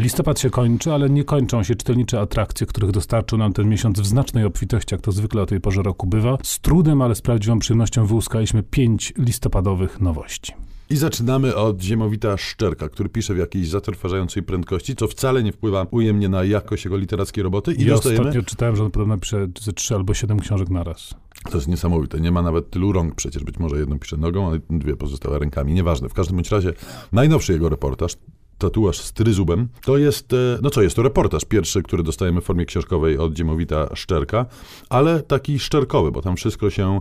Listopad 0.00 0.40
się 0.40 0.50
kończy, 0.50 0.92
ale 0.92 1.10
nie 1.10 1.24
kończą 1.24 1.62
się 1.62 1.74
czytelnicze 1.74 2.20
atrakcje, 2.20 2.66
których 2.66 2.90
dostarczył 2.90 3.38
nam 3.38 3.52
ten 3.52 3.68
miesiąc 3.68 4.00
w 4.00 4.06
znacznej 4.06 4.44
obfitości, 4.44 4.94
jak 4.94 5.02
to 5.02 5.12
zwykle 5.12 5.42
o 5.42 5.46
tej 5.46 5.60
porze 5.60 5.82
roku 5.82 6.06
bywa. 6.06 6.38
Z 6.42 6.60
trudem, 6.60 7.02
ale 7.02 7.14
z 7.14 7.20
prawdziwą 7.20 7.58
przyjemnością 7.58 8.06
wyłuskaliśmy 8.06 8.62
pięć 8.62 9.12
listopadowych 9.18 10.00
nowości. 10.00 10.52
I 10.90 10.96
zaczynamy 10.96 11.56
od 11.56 11.82
ziemowita 11.82 12.36
Szczerka, 12.36 12.88
który 12.88 13.08
pisze 13.08 13.34
w 13.34 13.38
jakiejś 13.38 13.68
zatrważającej 13.68 14.42
prędkości, 14.42 14.96
co 14.96 15.08
wcale 15.08 15.42
nie 15.42 15.52
wpływa 15.52 15.86
ujemnie 15.90 16.28
na 16.28 16.44
jakość 16.44 16.84
jego 16.84 16.96
literackiej 16.96 17.44
roboty. 17.44 17.72
I 17.72 17.84
ja 17.84 17.94
dostajemy... 17.94 18.20
ostatnio 18.20 18.42
czytałem, 18.42 18.76
że 18.76 18.84
on 18.84 18.90
podobno 18.90 19.18
pisze 19.18 19.48
ze 19.60 19.72
trzy 19.72 19.94
albo 19.94 20.14
siedem 20.14 20.40
książek 20.40 20.70
na 20.70 20.84
raz. 20.84 21.14
To 21.50 21.56
jest 21.56 21.68
niesamowite. 21.68 22.20
Nie 22.20 22.32
ma 22.32 22.42
nawet 22.42 22.70
tylu 22.70 22.92
rąk 22.92 23.14
przecież. 23.14 23.44
Być 23.44 23.58
może 23.58 23.78
jedną 23.78 23.98
pisze 23.98 24.16
nogą, 24.16 24.52
a 24.52 24.58
dwie 24.70 24.96
pozostałe 24.96 25.38
rękami. 25.38 25.74
Nieważne. 25.74 26.08
W 26.08 26.14
każdym 26.14 26.36
bądź 26.36 26.50
razie 26.50 26.72
najnowszy 27.12 27.52
jego 27.52 27.68
reportaż, 27.68 28.16
tatuaż 28.60 29.00
z 29.00 29.12
tryzubem. 29.12 29.68
To 29.84 29.98
jest, 29.98 30.32
e, 30.32 30.36
no 30.62 30.70
co 30.70 30.82
jest, 30.82 30.96
to 30.96 31.02
reportaż 31.02 31.44
pierwszy, 31.44 31.82
który 31.82 32.02
dostajemy 32.02 32.40
w 32.40 32.44
formie 32.44 32.66
książkowej 32.66 33.18
od 33.18 33.32
Dziemowita 33.32 33.88
Szczerka, 33.94 34.46
ale 34.88 35.22
taki 35.22 35.58
szczerkowy, 35.58 36.12
bo 36.12 36.22
tam 36.22 36.36
wszystko 36.36 36.70
się 36.70 37.00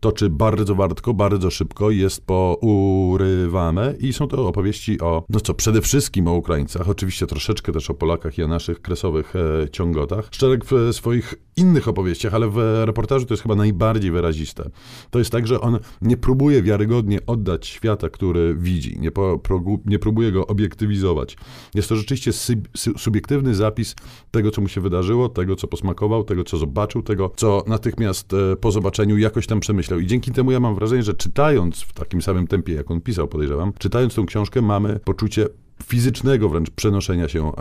toczy 0.00 0.30
bardzo 0.30 0.74
wartko, 0.74 1.14
bardzo 1.14 1.50
szybko, 1.50 1.90
jest 1.90 2.26
pourywane 2.26 3.94
i 3.98 4.12
są 4.12 4.28
to 4.28 4.48
opowieści 4.48 5.00
o, 5.00 5.24
no 5.28 5.40
co, 5.40 5.54
przede 5.54 5.80
wszystkim 5.80 6.28
o 6.28 6.34
Ukraińcach, 6.34 6.88
oczywiście 6.88 7.26
troszeczkę 7.26 7.72
też 7.72 7.90
o 7.90 7.94
Polakach 7.94 8.38
i 8.38 8.42
o 8.42 8.48
naszych 8.48 8.82
kresowych 8.82 9.34
e, 9.36 9.68
ciągotach. 9.68 10.28
Szczerek 10.30 10.64
w 10.64 10.92
swoich 10.92 11.34
innych 11.56 11.88
opowieściach, 11.88 12.34
ale 12.34 12.48
w 12.48 12.82
reportażu 12.84 13.26
to 13.26 13.34
jest 13.34 13.42
chyba 13.42 13.54
najbardziej 13.54 14.10
wyraziste. 14.10 14.70
To 15.10 15.18
jest 15.18 15.30
tak, 15.30 15.46
że 15.46 15.60
on 15.60 15.78
nie 16.02 16.16
próbuje 16.16 16.62
wiarygodnie 16.62 17.18
oddać 17.26 17.66
świata, 17.66 18.08
który 18.08 18.54
widzi, 18.54 19.00
nie, 19.00 19.10
po, 19.10 19.40
nie 19.84 19.98
próbuje 19.98 20.32
go 20.32 20.46
obiektywizować, 20.46 20.99
Jest 21.74 21.88
to 21.88 21.96
rzeczywiście 21.96 22.30
subiektywny 22.96 23.54
zapis 23.54 23.94
tego, 24.30 24.50
co 24.50 24.60
mu 24.60 24.68
się 24.68 24.80
wydarzyło, 24.80 25.28
tego, 25.28 25.56
co 25.56 25.68
posmakował, 25.68 26.24
tego, 26.24 26.44
co 26.44 26.58
zobaczył, 26.58 27.02
tego, 27.02 27.32
co 27.36 27.64
natychmiast 27.66 28.32
e, 28.32 28.56
po 28.56 28.72
zobaczeniu 28.72 29.18
jakoś 29.18 29.46
tam 29.46 29.60
przemyślał. 29.60 30.00
I 30.00 30.06
dzięki 30.06 30.32
temu 30.32 30.50
ja 30.50 30.60
mam 30.60 30.74
wrażenie, 30.74 31.02
że 31.02 31.14
czytając 31.14 31.80
w 31.80 31.92
takim 31.92 32.22
samym 32.22 32.46
tempie, 32.46 32.72
jak 32.72 32.90
on 32.90 33.00
pisał, 33.00 33.28
podejrzewam, 33.28 33.72
czytając 33.78 34.14
tą 34.14 34.26
książkę, 34.26 34.62
mamy 34.62 35.00
poczucie 35.04 35.46
fizycznego 35.84 36.48
wręcz 36.48 36.70
przenoszenia 36.70 37.28
się 37.28 37.48
e, 37.48 37.52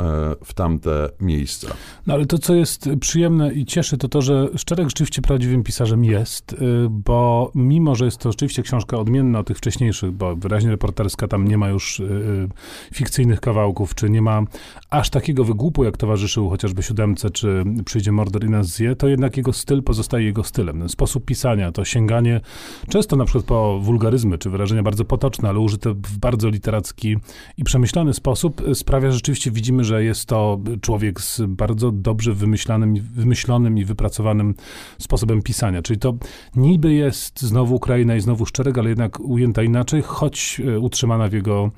w 0.44 0.54
tamte 0.54 1.10
miejsca. 1.22 1.68
No 2.08 2.14
ale 2.14 2.26
to, 2.26 2.38
co 2.38 2.56
jest 2.56 2.90
przyjemne 3.00 3.54
i 3.54 3.66
cieszy, 3.66 3.98
to 3.98 4.08
to, 4.08 4.22
że 4.22 4.50
Szczerek 4.56 4.88
rzeczywiście 4.88 5.22
prawdziwym 5.22 5.64
pisarzem 5.64 6.06
jest, 6.06 6.54
y, 6.54 6.58
bo 6.90 7.52
mimo, 7.56 7.96
że 7.96 8.06
jest 8.06 8.18
to 8.18 8.32
rzeczywiście 8.32 8.64
książka 8.64 8.98
odmienna 8.98 9.40
od 9.40 9.48
tych 9.48 9.58
wcześniejszych, 9.58 10.12
bo 10.12 10.36
wyraźnie 10.36 10.70
reporterska 10.70 11.28
tam 11.28 11.48
nie 11.48 11.58
ma 11.58 11.70
już 11.70 12.00
y, 12.00 12.04
y, 12.04 12.50
fikcyjnych 12.94 13.40
kawałków, 13.40 13.96
czy 13.96 14.10
nie 14.10 14.22
ma 14.22 14.42
aż 14.90 15.10
takiego 15.10 15.44
wygłupu, 15.44 15.84
jak 15.84 15.98
towarzyszył 15.98 16.50
chociażby 16.50 16.84
Siódemce, 16.84 17.30
czy 17.30 17.64
Przyjdzie 17.86 18.12
Mordor 18.12 18.46
i 18.46 18.50
nas 18.50 18.68
zje, 18.68 18.96
to 18.96 19.08
jednak 19.08 19.38
jego 19.38 19.54
styl 19.54 19.84
pozostaje 19.84 20.26
jego 20.26 20.44
stylem. 20.44 20.80
Ten 20.80 20.90
sposób 20.90 21.26
pisania, 21.26 21.72
to 21.72 21.86
sięganie 21.86 22.42
często 22.90 23.16
na 23.16 23.26
przykład 23.26 23.46
po 23.46 23.80
wulgaryzmy, 23.80 24.38
czy 24.38 24.50
wyrażenia 24.50 24.84
bardzo 24.84 25.06
potoczne, 25.06 25.50
ale 25.50 25.60
użyte 25.60 25.94
w 25.94 26.18
bardzo 26.18 26.50
literacki 26.50 27.18
i 27.58 27.64
przemyślany 27.64 28.09
sposób 28.14 28.68
y, 28.68 28.76
sprawia, 28.76 29.12
że 29.12 29.16
rzeczywiście 29.16 29.52
widzimy, 29.52 29.84
że 29.84 30.04
jest 30.04 30.26
to 30.26 30.60
człowiek 30.82 31.22
z 31.22 31.42
bardzo 31.48 31.92
dobrze 31.92 32.34
wymyślanym, 32.34 32.96
wymyślonym 32.96 33.78
i 33.78 33.86
wypracowanym 33.86 34.56
sposobem 34.98 35.42
pisania. 35.42 35.82
Czyli 35.82 36.00
to 36.00 36.14
niby 36.56 36.94
jest 36.94 37.42
znowu 37.42 37.76
Ukraina 37.76 38.16
i 38.16 38.22
znowu 38.22 38.46
Szczerek, 38.46 38.78
ale 38.78 38.90
jednak 38.90 39.20
ujęta 39.20 39.64
inaczej, 39.64 40.02
choć 40.02 40.62
y, 40.66 40.80
utrzymana 40.80 41.28
w 41.28 41.34
jego 41.34 41.72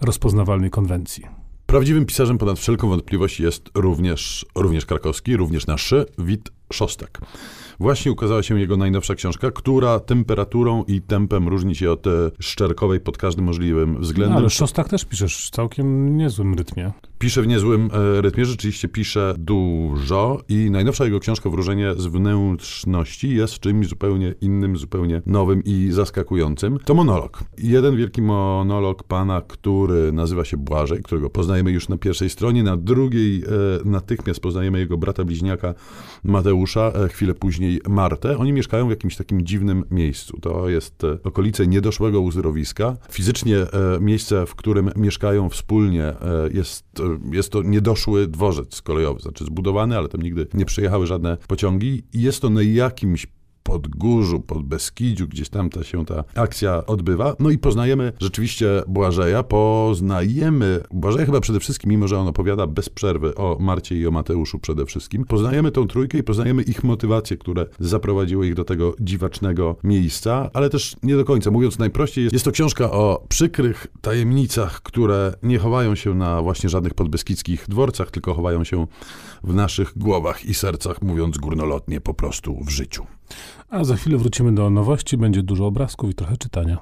rozpoznawalnej 0.00 0.70
konwencji. 0.70 1.24
Prawdziwym 1.66 2.06
pisarzem 2.06 2.38
ponad 2.38 2.58
wszelką 2.58 2.88
wątpliwość 2.88 3.40
jest 3.40 3.70
również, 3.74 4.46
również 4.54 4.86
krakowski, 4.86 5.36
również 5.36 5.66
nasz 5.66 5.94
Wit 6.18 6.50
Szostak. 6.72 7.20
Właśnie 7.80 8.12
ukazała 8.12 8.42
się 8.42 8.60
jego 8.60 8.76
najnowsza 8.76 9.14
książka, 9.14 9.50
która 9.50 10.00
temperaturą 10.00 10.84
i 10.84 11.00
tempem 11.00 11.48
różni 11.48 11.74
się 11.74 11.90
od 11.90 12.04
szczerkowej 12.40 13.00
pod 13.00 13.18
każdym 13.18 13.44
możliwym 13.44 14.00
względem. 14.00 14.34
No, 14.34 14.40
ale 14.40 14.50
Szostak 14.50 14.88
też 14.88 15.04
piszesz 15.04 15.46
w 15.46 15.50
całkiem 15.50 16.16
niezłym 16.16 16.54
rytmie. 16.54 16.92
Pisze 17.18 17.42
w 17.42 17.46
niezłym 17.46 17.90
e, 17.92 18.20
rytmie, 18.20 18.44
rzeczywiście 18.44 18.88
pisze 18.88 19.34
dużo 19.38 20.40
i 20.48 20.70
najnowsza 20.70 21.04
jego 21.04 21.20
książka 21.20 21.50
Wróżenie 21.50 21.94
z 21.96 22.06
wnętrzności 22.06 23.34
jest 23.34 23.58
czymś 23.58 23.88
zupełnie 23.88 24.34
innym, 24.40 24.76
zupełnie 24.76 25.22
nowym 25.26 25.64
i 25.64 25.88
zaskakującym. 25.92 26.78
To 26.84 26.94
monolog. 26.94 27.44
Jeden 27.58 27.96
wielki 27.96 28.22
monolog 28.22 29.02
pana, 29.02 29.42
który 29.48 30.12
nazywa 30.12 30.44
się 30.44 30.56
Błażej, 30.56 31.02
którego 31.02 31.30
poznajemy 31.30 31.70
już 31.70 31.88
na 31.88 31.96
pierwszej 31.96 32.30
stronie, 32.30 32.62
na 32.62 32.76
drugiej 32.76 33.42
e, 33.42 33.44
natychmiast 33.84 34.40
poznajemy 34.40 34.78
jego 34.78 34.98
brata 34.98 35.24
bliźniaka 35.24 35.74
Mateusza, 36.24 36.92
e, 36.94 37.08
chwilę 37.08 37.34
później 37.34 37.69
Martę. 37.88 38.38
Oni 38.38 38.52
mieszkają 38.52 38.86
w 38.86 38.90
jakimś 38.90 39.16
takim 39.16 39.46
dziwnym 39.46 39.84
miejscu. 39.90 40.40
To 40.40 40.68
jest 40.68 41.04
e, 41.04 41.18
okolice 41.24 41.66
niedoszłego 41.66 42.20
uzdrowiska. 42.20 42.96
Fizycznie 43.10 43.56
e, 43.56 43.66
miejsce, 44.00 44.46
w 44.46 44.54
którym 44.54 44.90
mieszkają 44.96 45.48
wspólnie 45.48 46.04
e, 46.04 46.16
jest 46.54 46.84
jest 47.32 47.52
to 47.52 47.62
niedoszły 47.62 48.26
dworzec 48.26 48.82
kolejowy, 48.82 49.20
znaczy 49.20 49.44
zbudowany, 49.44 49.98
ale 49.98 50.08
tam 50.08 50.22
nigdy 50.22 50.46
nie 50.54 50.64
przyjechały 50.64 51.06
żadne 51.06 51.36
pociągi 51.48 52.02
jest 52.14 52.42
to 52.42 52.50
na 52.50 52.62
jakimś 52.62 53.26
Podgórzu, 53.70 54.40
pod 54.40 54.62
Beskidziu, 54.62 55.28
gdzieś 55.28 55.48
tam 55.48 55.70
ta 55.70 55.84
się 55.84 56.06
ta 56.06 56.24
akcja 56.34 56.86
odbywa. 56.86 57.36
No 57.38 57.50
i 57.50 57.58
poznajemy 57.58 58.12
rzeczywiście 58.20 58.82
Błażeja, 58.88 59.42
poznajemy 59.42 60.80
Błażeja 60.90 61.26
chyba 61.26 61.40
przede 61.40 61.60
wszystkim, 61.60 61.90
mimo 61.90 62.08
że 62.08 62.18
on 62.18 62.28
opowiada 62.28 62.66
bez 62.66 62.88
przerwy 62.88 63.34
o 63.34 63.56
Marcie 63.60 63.96
i 63.96 64.06
o 64.06 64.10
Mateuszu 64.10 64.58
przede 64.58 64.86
wszystkim. 64.86 65.24
Poznajemy 65.24 65.70
tą 65.70 65.86
trójkę 65.86 66.18
i 66.18 66.22
poznajemy 66.22 66.62
ich 66.62 66.84
motywacje, 66.84 67.36
które 67.36 67.66
zaprowadziły 67.80 68.46
ich 68.46 68.54
do 68.54 68.64
tego 68.64 68.94
dziwacznego 69.00 69.76
miejsca, 69.84 70.50
ale 70.52 70.70
też 70.70 70.96
nie 71.02 71.16
do 71.16 71.24
końca. 71.24 71.50
Mówiąc 71.50 71.78
najprościej, 71.78 72.28
jest 72.32 72.44
to 72.44 72.52
książka 72.52 72.90
o 72.90 73.24
przykrych 73.28 73.86
tajemnicach, 74.00 74.82
które 74.82 75.34
nie 75.42 75.58
chowają 75.58 75.94
się 75.94 76.14
na 76.14 76.42
właśnie 76.42 76.68
żadnych 76.68 76.94
podbeskidzkich 76.94 77.64
dworcach, 77.68 78.10
tylko 78.10 78.34
chowają 78.34 78.64
się 78.64 78.86
w 79.44 79.54
naszych 79.54 79.98
głowach 79.98 80.44
i 80.44 80.54
sercach, 80.54 81.02
mówiąc 81.02 81.38
górnolotnie, 81.38 82.00
po 82.00 82.14
prostu 82.14 82.64
w 82.64 82.70
życiu. 82.70 83.06
A 83.70 83.84
za 83.84 83.96
chwilę 83.96 84.18
wrócimy 84.18 84.54
do 84.54 84.70
nowości, 84.70 85.16
będzie 85.16 85.42
dużo 85.42 85.66
obrazków 85.66 86.10
i 86.10 86.14
trochę 86.14 86.36
czytania. 86.36 86.78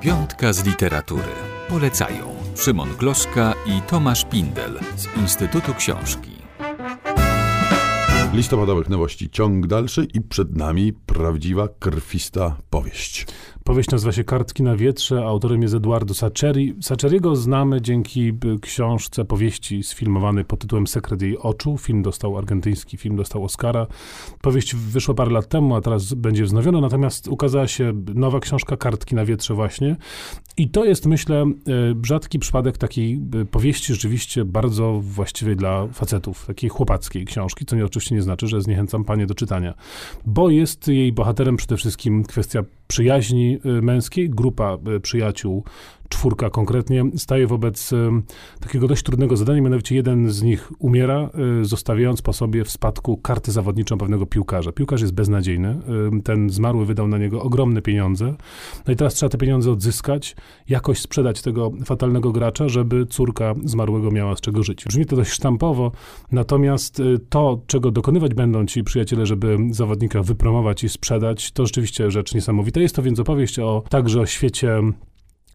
Piątka 0.00 0.52
z 0.52 0.66
literatury. 0.66 1.22
Polecają 1.68 2.34
Szymon 2.54 2.88
Gloszka 2.98 3.54
i 3.66 3.82
Tomasz 3.82 4.24
Pindel 4.24 4.80
z 4.96 5.16
Instytutu 5.16 5.74
Książki. 5.74 6.30
Listopadowych 8.32 8.88
nowości 8.88 9.30
ciąg 9.30 9.66
dalszy 9.66 10.06
i 10.14 10.20
przed 10.20 10.56
nami 10.56 10.92
prawdziwa, 10.92 11.68
krwista 11.78 12.56
powieść. 12.70 13.26
Powieść 13.66 13.90
nazywa 13.90 14.12
się 14.12 14.24
Kartki 14.24 14.62
na 14.62 14.76
wietrze, 14.76 15.24
autorem 15.24 15.62
jest 15.62 15.74
Eduardo 15.74 16.14
Saccheri. 16.14 16.74
Saccheriego 16.80 17.36
znamy 17.36 17.82
dzięki 17.82 18.28
y, 18.28 18.60
książce 18.60 19.24
powieści 19.24 19.82
sfilmowanej 19.82 20.44
pod 20.44 20.60
tytułem 20.60 20.86
Sekret 20.86 21.22
jej 21.22 21.38
oczu. 21.38 21.78
Film 21.78 22.02
dostał, 22.02 22.38
argentyński 22.38 22.96
film 22.96 23.16
dostał 23.16 23.44
Oscara. 23.44 23.86
Powieść 24.40 24.74
wyszła 24.74 25.14
parę 25.14 25.30
lat 25.30 25.48
temu, 25.48 25.74
a 25.74 25.80
teraz 25.80 26.14
będzie 26.14 26.44
wznowiona, 26.44 26.80
natomiast 26.80 27.28
ukazała 27.28 27.68
się 27.68 27.92
nowa 28.14 28.40
książka 28.40 28.76
Kartki 28.76 29.14
na 29.14 29.24
wietrze 29.24 29.54
właśnie. 29.54 29.96
I 30.56 30.68
to 30.70 30.84
jest, 30.84 31.06
myślę, 31.06 31.44
y, 31.44 32.06
rzadki 32.06 32.38
przypadek 32.38 32.78
takiej 32.78 33.20
y, 33.34 33.44
powieści 33.44 33.92
rzeczywiście 33.92 34.44
bardzo 34.44 35.00
właściwej 35.00 35.56
dla 35.56 35.86
facetów, 35.86 36.46
takiej 36.46 36.70
chłopackiej 36.70 37.24
książki, 37.24 37.64
co 37.64 37.76
nie, 37.76 37.84
oczywiście 37.84 38.14
nie 38.14 38.22
znaczy, 38.22 38.46
że 38.46 38.62
zniechęcam 38.62 39.04
panie 39.04 39.26
do 39.26 39.34
czytania, 39.34 39.74
bo 40.26 40.50
jest 40.50 40.88
jej 40.88 41.12
bohaterem 41.12 41.56
przede 41.56 41.76
wszystkim 41.76 42.24
kwestia 42.24 42.62
przyjaźni 42.86 43.58
y, 43.66 43.82
męskiej, 43.82 44.30
grupa 44.30 44.78
y, 44.96 45.00
przyjaciół 45.00 45.64
czwórka 46.08 46.50
konkretnie, 46.50 47.04
staje 47.16 47.46
wobec 47.46 47.90
takiego 48.60 48.88
dość 48.88 49.02
trudnego 49.02 49.36
zadania, 49.36 49.62
mianowicie 49.62 49.94
jeden 49.94 50.30
z 50.30 50.42
nich 50.42 50.72
umiera, 50.78 51.30
y, 51.60 51.64
zostawiając 51.64 52.22
po 52.22 52.32
sobie 52.32 52.64
w 52.64 52.70
spadku 52.70 53.16
kartę 53.16 53.52
zawodniczą 53.52 53.98
pewnego 53.98 54.26
piłkarza. 54.26 54.72
Piłkarz 54.72 55.00
jest 55.00 55.14
beznadziejny, 55.14 55.78
ten 56.24 56.50
zmarły 56.50 56.86
wydał 56.86 57.08
na 57.08 57.18
niego 57.18 57.42
ogromne 57.42 57.82
pieniądze, 57.82 58.34
no 58.86 58.92
i 58.92 58.96
teraz 58.96 59.14
trzeba 59.14 59.30
te 59.30 59.38
pieniądze 59.38 59.70
odzyskać, 59.70 60.36
jakoś 60.68 61.00
sprzedać 61.00 61.42
tego 61.42 61.72
fatalnego 61.84 62.32
gracza, 62.32 62.68
żeby 62.68 63.06
córka 63.06 63.54
zmarłego 63.64 64.10
miała 64.10 64.36
z 64.36 64.40
czego 64.40 64.62
żyć. 64.62 64.84
Brzmi 64.84 65.06
to 65.06 65.16
dość 65.16 65.30
sztampowo, 65.30 65.92
natomiast 66.32 67.00
y, 67.00 67.18
to, 67.28 67.60
czego 67.66 67.90
dokonywać 67.90 68.34
będą 68.34 68.66
ci 68.66 68.84
przyjaciele, 68.84 69.26
żeby 69.26 69.58
zawodnika 69.70 70.22
wypromować 70.22 70.84
i 70.84 70.88
sprzedać, 70.88 71.52
to 71.52 71.66
rzeczywiście 71.66 72.10
rzecz 72.10 72.34
niesamowita. 72.34 72.80
Jest 72.80 72.96
to 72.96 73.02
więc 73.02 73.20
opowieść 73.20 73.58
o, 73.58 73.82
także 73.88 74.20
o 74.20 74.26
świecie 74.26 74.82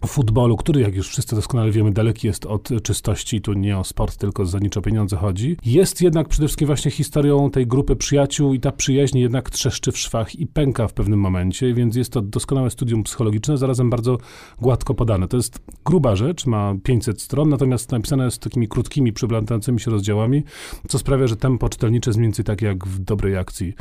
futbolu, 0.08 0.58
który, 0.58 0.82
jak 0.82 0.96
już 0.96 1.10
wszyscy 1.10 1.36
doskonale 1.36 1.72
wiemy, 1.72 1.92
daleki 1.92 2.28
jest 2.28 2.46
od 2.46 2.70
czystości, 2.84 3.42
tu 3.42 3.54
nie 3.54 3.78
o 3.78 3.84
sport, 3.84 4.18
tylko 4.18 4.46
za 4.46 4.60
nicze 4.60 4.82
pieniądze 4.82 5.16
chodzi, 5.16 5.58
jest 5.66 6.02
jednak 6.02 6.28
przede 6.28 6.48
wszystkim 6.48 6.68
właśnie 6.68 6.92
historią 6.92 7.52
tej 7.52 7.68
grupy 7.68 7.96
przyjaciół 7.96 8.54
i 8.54 8.60
ta 8.60 8.72
przyjaźń 8.72 9.18
jednak 9.18 9.50
trzeszczy 9.50 9.92
w 9.92 9.98
szwach 9.98 10.36
i 10.36 10.48
pęka 10.48 10.88
w 10.88 10.94
pewnym 10.94 11.20
momencie, 11.20 11.74
więc 11.74 11.96
jest 11.96 12.12
to 12.12 12.22
doskonałe 12.22 12.70
studium 12.70 13.04
psychologiczne, 13.04 13.58
zarazem 13.58 13.90
bardzo 13.90 14.18
gładko 14.62 14.94
podane. 14.94 15.28
To 15.28 15.38
jest 15.38 15.60
gruba 15.86 16.16
rzecz, 16.16 16.46
ma 16.46 16.76
500 16.84 17.22
stron, 17.22 17.50
natomiast 17.50 17.92
napisane 17.92 18.26
jest 18.26 18.40
takimi 18.40 18.68
krótkimi, 18.68 19.14
przeplątającymi 19.14 19.80
się 19.80 19.92
rozdziałami, 19.92 20.44
co 20.88 21.00
sprawia, 21.00 21.28
że 21.28 21.36
tempo 21.36 21.70
czytelnicze 21.70 22.10
jest 22.10 22.18
mniej 22.18 22.28
więcej 22.28 22.46
tak 22.46 22.62
jak 22.62 22.88
w 22.88 23.00
dobrej 23.00 23.38
akcji 23.38 23.74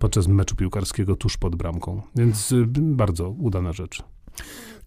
podczas 0.00 0.28
meczu 0.28 0.56
piłkarskiego 0.56 1.16
tuż 1.16 1.36
pod 1.36 1.56
bramką. 1.56 2.02
Więc 2.16 2.52
y, 2.52 2.66
bardzo 2.76 3.30
udana 3.30 3.72
rzecz. 3.72 4.02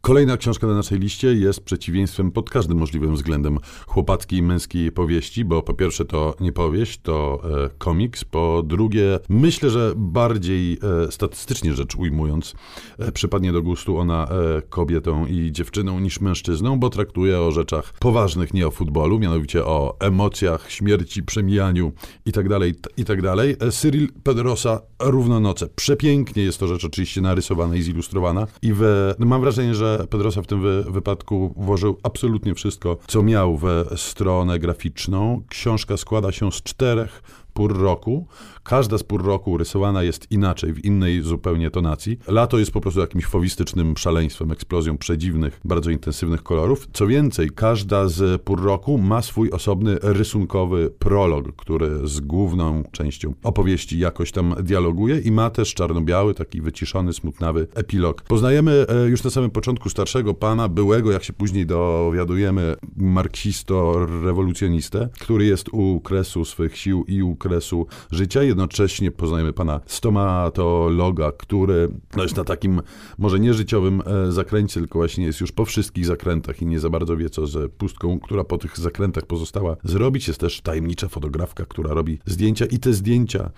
Kolejna 0.02 0.38
książka 0.38 0.68
na 0.68 0.74
naszej 0.74 1.00
liście 1.00 1.34
jest 1.34 1.64
przeciwieństwem 1.64 2.32
pod 2.32 2.50
każdym 2.50 2.78
możliwym 2.78 3.16
względem 3.16 3.58
chłopackiej 3.88 4.44
męskiej 4.44 4.92
powieści, 4.92 5.46
bo 5.46 5.62
po 5.62 5.74
pierwsze 5.74 6.06
to 6.06 6.36
nie 6.40 6.52
powieść, 6.52 7.00
to 7.04 7.42
e, 7.66 7.70
komiks, 7.78 8.24
po 8.26 8.64
drugie 8.66 9.20
myślę, 9.30 9.70
że 9.70 9.94
bardziej 9.96 10.80
e, 11.08 11.12
statystycznie 11.12 11.74
rzecz 11.74 11.96
ujmując 11.96 12.56
e, 13.00 13.12
przypadnie 13.12 13.52
do 13.52 13.62
gustu 13.62 13.98
ona 13.98 14.28
e, 14.28 14.62
kobietą 14.62 15.26
i 15.26 15.52
dziewczyną 15.52 16.00
niż 16.00 16.22
mężczyzną, 16.22 16.80
bo 16.80 16.90
traktuje 16.90 17.40
o 17.40 17.52
rzeczach 17.52 17.94
poważnych, 18.00 18.54
nie 18.54 18.68
o 18.68 18.72
futbolu, 18.72 19.20
mianowicie 19.20 19.66
o 19.66 19.96
emocjach, 20.00 20.72
śmierci, 20.72 21.24
przemijaniu 21.24 21.92
itd., 22.26 22.60
itd. 22.98 23.34
E, 23.60 23.72
Cyril 23.72 24.10
Pedrosa 24.24 24.82
Równonoce. 25.00 25.68
Przepięknie 25.76 26.44
jest 26.44 26.60
to 26.60 26.68
rzecz 26.68 26.86
oczywiście 26.86 27.22
narysowana 27.22 27.76
i 27.76 27.82
zilustrowana 27.82 28.48
i 28.62 28.74
we, 28.74 29.16
no 29.20 29.26
mam 29.26 29.42
wrażenie, 29.42 29.76
że 29.76 29.91
Pedrosa 30.10 30.42
w 30.42 30.48
tym 30.48 30.62
wy, 30.62 30.84
wypadku 30.84 31.54
włożył 31.58 31.98
absolutnie 32.04 32.56
wszystko, 32.56 32.98
co 33.08 33.24
miał 33.24 33.58
we 33.58 33.86
stronę 33.96 34.60
graficzną. 34.60 35.42
Książka 35.50 35.98
składa 35.98 36.32
się 36.32 36.52
z 36.52 36.56
czterech 36.56 37.24
pór 37.54 37.80
roku. 37.80 38.28
Każda 38.64 38.98
z 38.98 39.04
pór 39.04 39.26
roku 39.26 39.58
rysowana 39.58 40.04
jest 40.04 40.32
inaczej, 40.32 40.74
w 40.74 40.86
innej 40.86 41.22
zupełnie 41.22 41.72
tonacji. 41.72 42.20
Lato 42.28 42.60
jest 42.60 42.72
po 42.72 42.82
prostu 42.82 43.00
jakimś 43.00 43.26
fowistycznym 43.26 43.98
szaleństwem, 43.98 44.52
eksplozją 44.52 44.98
przedziwnych, 44.98 45.60
bardzo 45.66 45.92
intensywnych 45.92 46.44
kolorów. 46.44 46.88
Co 46.94 47.08
więcej, 47.08 47.50
każda 47.56 48.08
z 48.08 48.42
pór 48.42 48.64
roku 48.64 48.98
ma 48.98 49.22
swój 49.22 49.50
osobny 49.50 49.98
rysunkowy 50.02 50.90
prolog, 51.00 51.56
który 51.56 52.08
z 52.08 52.20
główną 52.20 52.84
częścią 52.92 53.34
opowieści 53.44 54.00
jakoś 54.00 54.32
tam 54.32 54.56
dialoguje 54.64 55.20
i 55.20 55.32
ma 55.32 55.50
też 55.50 55.74
czarno-biały, 55.74 56.34
taki 56.34 56.62
wyciszony, 56.62 57.14
smutnawy 57.14 57.68
epilog. 57.74 58.22
Poznajemy 58.22 58.86
e, 58.90 59.10
już 59.10 59.24
na 59.24 59.30
samym 59.30 59.52
początku 59.52 59.90
starszego 59.90 60.34
pana, 60.34 60.70
byłego, 60.70 61.12
jak 61.12 61.24
się 61.24 61.34
później 61.34 61.66
dowiadujemy, 61.66 62.76
marksisto-rewolucjonistę, 62.98 65.10
który 65.20 65.46
jest 65.46 65.70
u 65.72 66.00
kresu 66.00 66.46
swych 66.46 66.78
sił 66.78 67.06
i 67.08 67.24
u 67.24 67.36
kresu 67.42 67.88
życia. 68.12 68.44
Jednocześnie 68.44 69.12
poznajemy 69.12 69.54
pana 69.54 69.80
stomatologa, 69.86 71.32
który 71.32 71.90
no 72.16 72.24
jest 72.24 72.38
na 72.38 72.44
takim 72.44 72.82
może 73.18 73.40
nie 73.40 73.54
życiowym 73.54 74.02
e, 74.06 74.32
zakręcie, 74.32 74.80
tylko 74.80 75.00
właśnie 75.00 75.26
jest 75.26 75.42
już 75.42 75.52
po 75.52 75.66
wszystkich 75.66 76.06
zakrętach 76.06 76.62
i 76.62 76.66
nie 76.66 76.80
za 76.80 76.90
bardzo 76.90 77.18
wie, 77.18 77.30
co 77.30 77.48
z 77.48 77.72
pustką, 77.72 78.20
która 78.20 78.44
po 78.44 78.58
tych 78.58 78.80
zakrętach 78.80 79.26
pozostała 79.26 79.78
zrobić. 79.84 80.28
Jest 80.28 80.40
też 80.40 80.62
tajemnicza 80.62 81.08
fotografka, 81.08 81.66
która 81.66 81.94
robi 81.94 82.20
zdjęcia 82.26 82.66
i 82.66 82.80
te 82.80 82.94
zdjęcia 82.94 83.52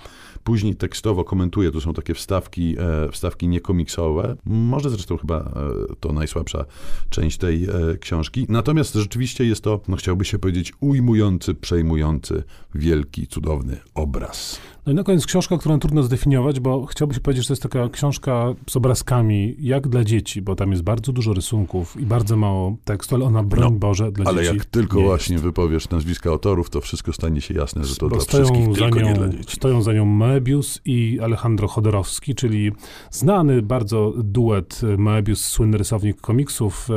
później 0.43 0.75
tekstowo 0.75 1.23
komentuje. 1.23 1.71
To 1.71 1.81
są 1.81 1.93
takie 1.93 2.13
wstawki, 2.13 2.75
e, 2.79 3.11
wstawki 3.11 3.47
niekomiksowe. 3.47 4.35
Może 4.45 4.89
zresztą 4.89 5.17
chyba 5.17 5.39
e, 5.39 5.95
to 5.99 6.13
najsłabsza 6.13 6.65
część 7.09 7.37
tej 7.37 7.67
książki. 7.99 8.45
Natomiast 8.49 8.93
rzeczywiście 8.93 9.45
jest 9.45 9.63
to, 9.63 9.79
no 9.87 9.95
chciałby 9.95 10.25
się 10.25 10.39
powiedzieć, 10.39 10.73
ujmujący, 10.79 11.55
przejmujący, 11.55 12.43
wielki, 12.75 13.27
cudowny 13.27 13.72
obraz. 13.93 14.59
No 14.85 14.91
i 14.91 14.95
na 14.95 15.03
koniec 15.03 15.25
książka, 15.25 15.57
którą 15.57 15.79
trudno 15.79 16.03
zdefiniować, 16.03 16.59
bo 16.59 16.85
chciałbym 16.85 17.19
powiedzieć, 17.19 17.43
że 17.43 17.47
to 17.47 17.53
jest 17.53 17.63
taka 17.63 17.89
książka 17.89 18.53
z 18.69 18.75
obrazkami, 18.75 19.55
jak 19.59 19.87
dla 19.87 20.03
dzieci, 20.03 20.41
bo 20.41 20.55
tam 20.55 20.71
jest 20.71 20.83
bardzo 20.83 21.11
dużo 21.11 21.33
rysunków 21.33 21.99
i 21.99 22.05
bardzo 22.05 22.37
mało 22.37 22.77
tekstu, 22.85 23.15
ale 23.15 23.25
ona, 23.25 23.43
broń 23.43 23.73
no, 23.73 23.79
Boże, 23.79 24.11
dla 24.11 24.25
ale 24.25 24.35
dzieci 24.35 24.49
Ale 24.49 24.57
jak 24.57 24.65
tylko 24.65 25.01
właśnie 25.01 25.33
jest. 25.33 25.43
wypowiesz 25.43 25.89
nazwiska 25.89 26.29
autorów, 26.29 26.69
to 26.69 26.81
wszystko 26.81 27.13
stanie 27.13 27.41
się 27.41 27.53
jasne, 27.53 27.85
że 27.85 27.95
to 27.95 28.09
bo 28.09 28.15
dla 28.15 28.25
wszystkich, 28.25 28.67
tylko 28.75 28.99
nią, 28.99 29.05
nie 29.05 29.13
dla 29.13 29.29
dzieci. 29.29 29.55
Stoją 29.55 29.81
za 29.81 29.93
nią 29.93 30.05
Moebius 30.05 30.81
i 30.85 31.19
Alejandro 31.21 31.67
Chodorowski, 31.67 32.35
czyli 32.35 32.71
znany 33.11 33.61
bardzo 33.61 34.13
duet 34.17 34.81
Moebius, 34.97 35.45
słynny 35.45 35.77
rysownik 35.77 36.21
komiksów, 36.21 36.87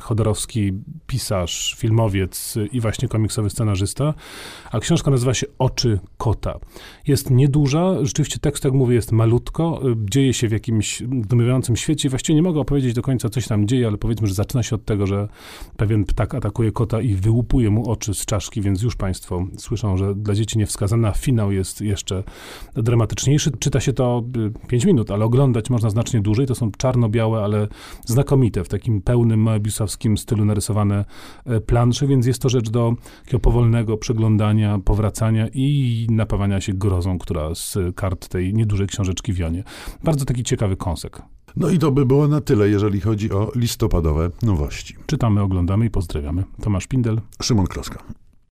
Chodorowski 0.00 0.72
pisarz, 1.06 1.74
filmowiec 1.78 2.54
i 2.72 2.80
właśnie 2.80 3.08
komiksowy 3.08 3.50
scenarzysta, 3.50 4.14
a 4.72 4.80
książka 4.80 5.10
nazywa 5.10 5.34
się 5.34 5.46
Oczy 5.58 5.98
kota. 6.18 6.58
Jest 7.06 7.30
nieduża, 7.30 8.04
rzeczywiście 8.04 8.38
tekst, 8.38 8.64
jak 8.64 8.74
mówię, 8.74 8.94
jest 8.94 9.12
malutko, 9.12 9.80
dzieje 10.10 10.34
się 10.34 10.48
w 10.48 10.52
jakimś 10.52 11.02
zdumiewającym 11.24 11.76
świecie. 11.76 12.08
Właściwie 12.08 12.34
nie 12.34 12.42
mogę 12.42 12.60
opowiedzieć 12.60 12.94
do 12.94 13.02
końca, 13.02 13.28
co 13.28 13.40
się 13.40 13.48
tam 13.48 13.66
dzieje, 13.66 13.86
ale 13.86 13.98
powiedzmy, 13.98 14.26
że 14.26 14.34
zaczyna 14.34 14.62
się 14.62 14.76
od 14.76 14.84
tego, 14.84 15.06
że 15.06 15.28
pewien 15.76 16.04
ptak 16.04 16.34
atakuje 16.34 16.72
kota 16.72 17.00
i 17.00 17.14
wyłupuje 17.14 17.70
mu 17.70 17.90
oczy 17.90 18.14
z 18.14 18.24
czaszki, 18.24 18.60
więc 18.60 18.82
już 18.82 18.96
Państwo 18.96 19.46
słyszą, 19.56 19.96
że 19.96 20.14
dla 20.14 20.34
dzieci 20.34 20.58
niewskazana. 20.58 21.12
Finał 21.12 21.52
jest 21.52 21.80
jeszcze 21.80 22.24
dramatyczniejszy. 22.74 23.50
Czyta 23.58 23.80
się 23.80 23.92
to 23.92 24.24
5 24.68 24.84
y, 24.84 24.86
minut, 24.86 25.10
ale 25.10 25.24
oglądać 25.24 25.70
można 25.70 25.90
znacznie 25.90 26.20
dłużej. 26.20 26.46
To 26.46 26.54
są 26.54 26.70
czarno-białe, 26.70 27.44
ale 27.44 27.68
znakomite, 28.06 28.64
w 28.64 28.68
takim 28.68 29.02
pełnym 29.02 29.40
moebiusowskim 29.40 30.18
stylu 30.18 30.44
narysowane 30.44 31.04
e, 31.46 31.60
plansze, 31.60 32.06
więc 32.06 32.26
jest 32.26 32.42
to 32.42 32.48
rzecz 32.48 32.70
do 32.70 32.94
takiego 33.24 33.40
powolnego 33.40 33.96
przeglądania, 33.96 34.78
powracania 34.84 35.48
i 36.04 36.10
napawania 36.10 36.60
się 36.60 36.72
grozą, 36.72 37.18
która 37.18 37.54
z 37.54 37.78
kart 37.94 38.28
tej 38.28 38.54
niedużej 38.54 38.86
książeczki 38.86 39.32
wionie. 39.32 39.64
Bardzo 40.04 40.24
taki 40.24 40.42
ciekawy 40.42 40.76
kąsek. 40.76 41.22
No 41.56 41.68
i 41.68 41.78
to 41.78 41.92
by 41.92 42.06
było 42.06 42.28
na 42.28 42.40
tyle, 42.40 42.68
jeżeli 42.68 43.00
chodzi 43.00 43.32
o 43.32 43.52
listopadowe 43.54 44.30
nowości. 44.42 44.96
Czytamy, 45.06 45.40
oglądamy 45.40 45.86
i 45.86 45.90
pozdrawiamy. 45.90 46.44
Tomasz 46.62 46.86
Pindel. 46.86 47.20
Szymon 47.42 47.66
Kloska. 47.66 48.02